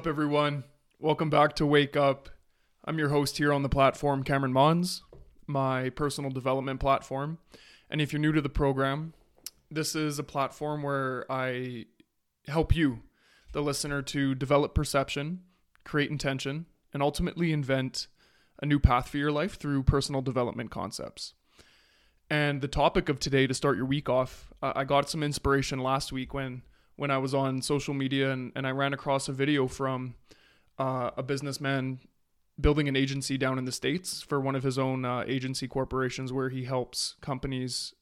[0.00, 0.64] up, everyone?
[0.98, 2.30] Welcome back to Wake Up.
[2.86, 5.02] I'm your host here on the platform, Cameron Monds,
[5.46, 7.36] my personal development platform.
[7.90, 9.12] And if you're new to the program,
[9.70, 11.84] this is a platform where I
[12.48, 13.00] help you,
[13.52, 15.40] the listener, to develop perception,
[15.84, 18.06] create intention, and ultimately invent
[18.62, 21.34] a new path for your life through personal development concepts.
[22.30, 25.78] And the topic of today to start your week off, uh, I got some inspiration
[25.78, 26.62] last week when
[26.96, 30.14] when I was on social media and, and I ran across a video from
[30.78, 32.00] uh, a businessman
[32.60, 36.32] building an agency down in the States for one of his own uh, agency corporations
[36.32, 37.94] where he helps companies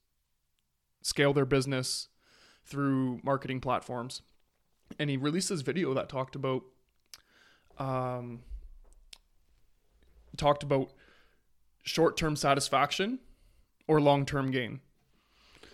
[1.02, 2.08] scale their business
[2.64, 4.22] through marketing platforms.
[4.98, 6.62] And he released this video that talked about
[7.78, 8.40] um,
[10.36, 10.90] talked about
[11.84, 13.20] short-term satisfaction
[13.86, 14.80] or long-term gain.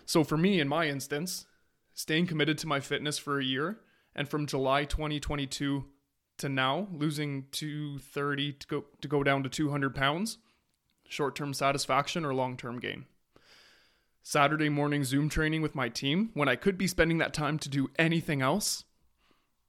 [0.04, 1.46] So for me in my instance,
[1.94, 3.78] staying committed to my fitness for a year
[4.14, 5.84] and from July 2022
[6.36, 10.38] to now losing 230 to go to go down to 200 pounds
[11.08, 13.06] short-term satisfaction or long-term gain?
[14.22, 17.68] Saturday morning zoom training with my team when i could be spending that time to
[17.68, 18.84] do anything else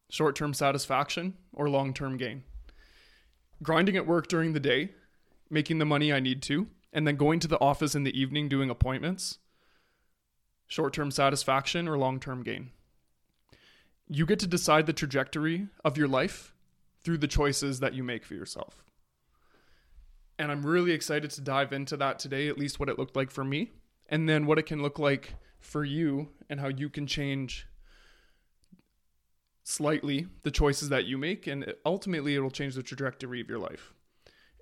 [0.09, 2.44] short-term satisfaction or long-term gain?
[3.62, 4.90] Grinding at work during the day
[5.50, 8.50] making the money i need to and then going to the office in the evening
[8.50, 9.38] doing appointments
[10.68, 12.72] short term satisfaction or long term gain.
[14.08, 16.54] You get to decide the trajectory of your life
[17.04, 18.84] through the choices that you make for yourself.
[20.38, 23.32] And I'm really excited to dive into that today, at least what it looked like
[23.32, 23.72] for me,
[24.10, 27.66] and then what it can look like for you and how you can change
[29.64, 31.48] slightly the choices that you make.
[31.48, 33.94] And ultimately, it'll change the trajectory of your life.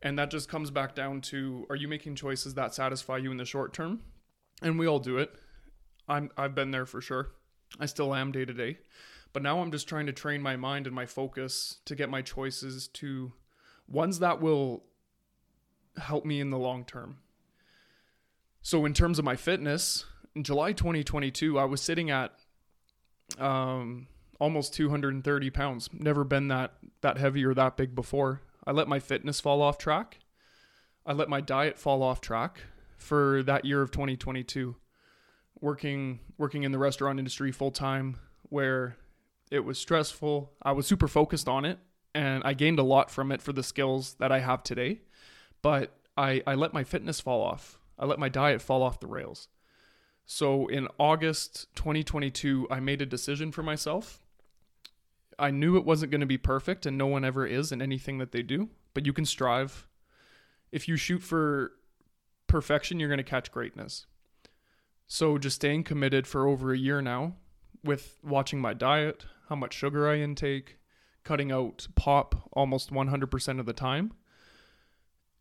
[0.02, 3.38] And that just comes back down to are you making choices that satisfy you in
[3.38, 4.02] the short term?
[4.62, 5.34] And we all do it.
[6.08, 7.32] I'm I've been there for sure.
[7.80, 8.78] I still am day to day.
[9.32, 12.22] But now I'm just trying to train my mind and my focus to get my
[12.22, 13.34] choices to
[13.88, 14.84] ones that will
[15.98, 17.18] help me in the long term.
[18.62, 20.06] So in terms of my fitness,
[20.36, 22.32] in July 2022, I was sitting at
[23.40, 24.08] um,
[24.40, 25.90] almost 230 pounds.
[25.92, 28.42] Never been that that heavy or that big before.
[28.66, 30.20] I let my fitness fall off track.
[31.06, 32.62] I let my diet fall off track
[32.98, 34.76] for that year of 2022
[35.64, 38.18] working working in the restaurant industry full time
[38.50, 38.98] where
[39.50, 40.52] it was stressful.
[40.62, 41.80] I was super focused on it
[42.14, 45.00] and I gained a lot from it for the skills that I have today.
[45.62, 47.80] But I, I let my fitness fall off.
[47.98, 49.48] I let my diet fall off the rails.
[50.26, 54.22] So in August 2022, I made a decision for myself.
[55.40, 58.20] I knew it wasn't going to be perfect, and no one ever is in anything
[58.20, 59.88] that they do, but you can strive.
[60.72, 61.72] If you shoot for
[62.48, 64.06] perfection, you're going to catch greatness.
[65.14, 67.36] So just staying committed for over a year now
[67.84, 70.80] with watching my diet, how much sugar I intake,
[71.24, 74.14] cutting out pop almost 100% of the time,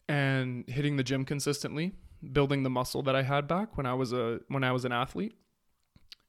[0.06, 1.92] and hitting the gym consistently,
[2.34, 4.92] building the muscle that I had back when I was a when I was an
[4.92, 5.32] athlete,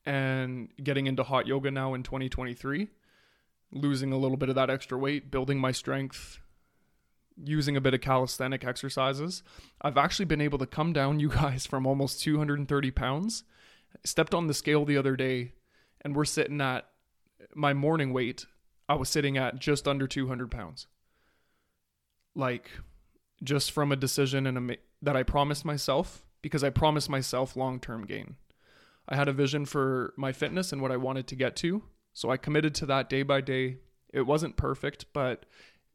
[0.06, 2.88] and getting into hot yoga now in 2023,
[3.74, 6.40] losing a little bit of that extra weight, building my strength,
[7.42, 9.44] using a bit of calisthenic exercises,
[9.82, 13.44] I've actually been able to come down, you guys, from almost 230 pounds.
[13.96, 15.54] I stepped on the scale the other day,
[16.02, 16.88] and we're sitting at
[17.56, 18.46] my morning weight.
[18.90, 20.88] I was sitting at just under 200 pounds.
[22.36, 22.70] Like,
[23.44, 27.80] just from a decision and a, that I promised myself, because I promised myself long
[27.80, 28.36] term gain.
[29.08, 31.84] I had a vision for my fitness and what I wanted to get to.
[32.14, 33.78] So I committed to that day by day.
[34.14, 35.46] It wasn't perfect, but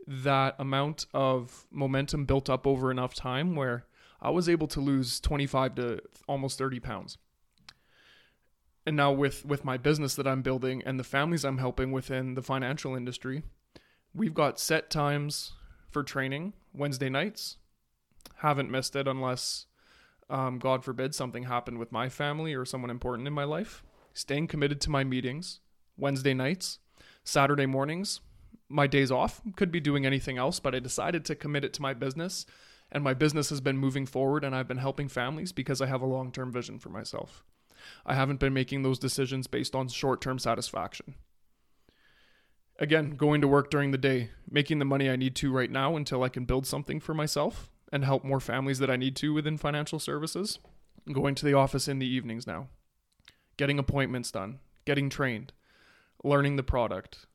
[0.09, 3.85] that amount of momentum built up over enough time where
[4.23, 7.19] I was able to lose 25 to almost 30 pounds.
[8.87, 12.35] And now with with my business that I'm building and the families I'm helping within
[12.35, 13.43] the financial industry,
[14.15, 15.53] we've got set times
[15.91, 17.59] for training Wednesday nights.
[18.37, 19.67] Haven't missed it unless
[20.31, 23.83] um, God forbid something happened with my family or someone important in my life.
[24.15, 25.61] Staying committed to my meetings
[25.99, 26.79] Wednesday nights,
[27.25, 28.21] Saturday mornings,
[28.69, 29.41] my days off.
[29.57, 32.47] Could be doing anything else, but I decided to commit it to my business.
[32.91, 36.01] And my business has been moving forward, and I've been helping families because I have
[36.01, 37.45] a long term vision for myself.
[38.07, 41.15] I haven't been making those decisions based on short term satisfaction.
[42.79, 45.97] Again, going to work during the day, making the money I need to right now
[45.97, 49.35] until I can build something for myself and help more families that I need to
[49.35, 50.59] within financial services.
[51.13, 52.69] Going to the office in the evenings now,
[53.57, 55.53] getting appointments done, getting trained,
[56.23, 57.27] learning the product,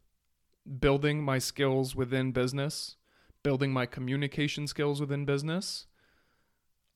[0.80, 2.96] building my skills within business,
[3.44, 5.88] building my communication skills within business,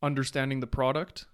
[0.01, 1.25] understanding the product,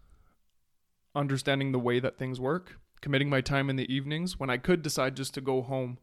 [1.15, 4.81] understanding the way that things work, committing my time in the evenings when I could
[4.81, 5.99] decide just to go home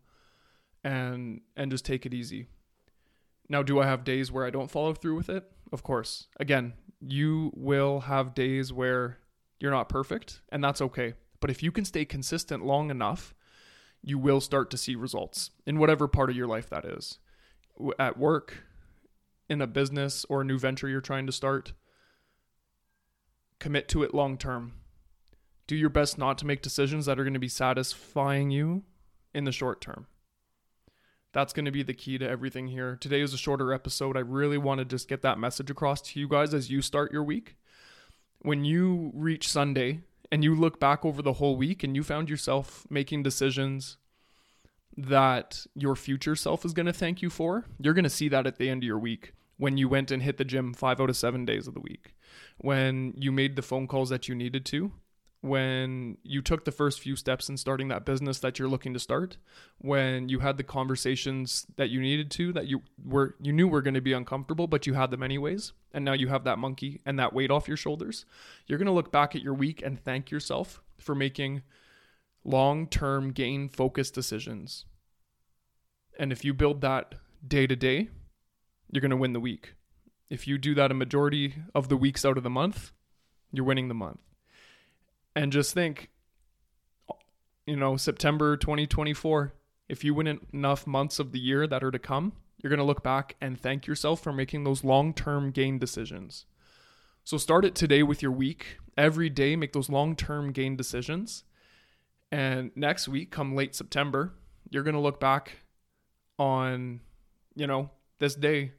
[0.84, 2.46] and and just take it easy.
[3.48, 5.50] Now, do I have days where I don't follow through with it?
[5.72, 6.28] Of course.
[6.38, 9.18] Again, you will have days where
[9.58, 11.14] you're not perfect, and that's okay.
[11.40, 13.34] But if you can stay consistent long enough,
[14.02, 17.18] you will start to see results in whatever part of your life that is.
[17.98, 18.64] At work,
[19.48, 21.72] in a business or a new venture you're trying to start,
[23.58, 24.74] commit to it long term.
[25.66, 28.84] Do your best not to make decisions that are going to be satisfying you
[29.34, 30.06] in the short term.
[31.32, 32.96] That's going to be the key to everything here.
[32.96, 34.16] Today is a shorter episode.
[34.16, 37.12] I really want to just get that message across to you guys as you start
[37.12, 37.56] your week.
[38.40, 40.00] When you reach Sunday
[40.32, 43.96] and you look back over the whole week and you found yourself making decisions
[44.96, 48.46] that your future self is going to thank you for, you're going to see that
[48.46, 51.10] at the end of your week when you went and hit the gym five out
[51.10, 52.14] of seven days of the week,
[52.58, 54.90] when you made the phone calls that you needed to,
[55.42, 59.00] when you took the first few steps in starting that business that you're looking to
[59.00, 59.38] start,
[59.78, 63.80] when you had the conversations that you needed to that you were you knew were
[63.80, 67.00] going to be uncomfortable, but you had them anyways, and now you have that monkey
[67.06, 68.26] and that weight off your shoulders,
[68.66, 71.62] you're going to look back at your week and thank yourself for making
[72.44, 74.84] long-term gain focused decisions.
[76.18, 77.14] And if you build that
[77.46, 78.10] day to day,
[78.90, 79.74] you're going to win the week.
[80.28, 82.92] If you do that a majority of the weeks out of the month,
[83.52, 84.20] you're winning the month
[85.34, 86.10] and just think
[87.66, 89.54] you know september 2024
[89.88, 92.32] if you win enough months of the year that are to come
[92.62, 96.44] you're going to look back and thank yourself for making those long-term gain decisions.
[97.24, 98.78] So start it today with your week.
[98.98, 101.44] Every day make those long-term gain decisions.
[102.30, 104.34] And next week come late september
[104.68, 105.64] you're going to look back
[106.38, 107.00] on
[107.56, 107.90] you know
[108.20, 108.70] this day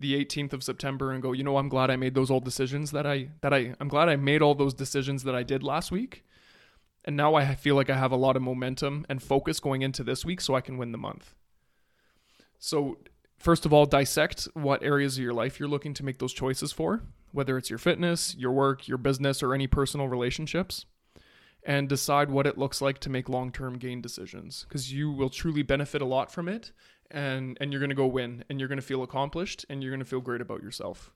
[0.00, 2.90] the 18th of September and go, you know, I'm glad I made those old decisions
[2.90, 5.92] that I that I I'm glad I made all those decisions that I did last
[5.92, 6.24] week.
[7.04, 10.02] And now I feel like I have a lot of momentum and focus going into
[10.02, 11.34] this week so I can win the month.
[12.58, 12.98] So,
[13.38, 16.72] first of all, dissect what areas of your life you're looking to make those choices
[16.72, 17.02] for,
[17.32, 20.84] whether it's your fitness, your work, your business, or any personal relationships,
[21.62, 25.30] and decide what it looks like to make long term gain decisions because you will
[25.30, 26.72] truly benefit a lot from it
[27.10, 29.90] and and you're going to go win and you're going to feel accomplished and you're
[29.90, 31.10] going to feel great about yourself.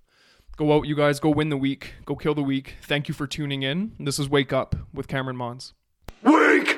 [0.56, 1.94] Go out you guys, go win the week.
[2.04, 2.76] Go kill the week.
[2.82, 3.92] Thank you for tuning in.
[3.98, 5.74] This is Wake Up with Cameron Monds.
[6.22, 6.73] Wake!